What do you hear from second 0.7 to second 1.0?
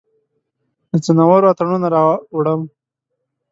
د